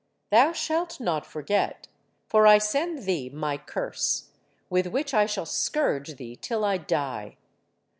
[0.31, 1.87] Thou shalt not forget.
[2.25, 4.31] For I send thee my curse,
[4.67, 7.37] with which I shall scourge thee till I die.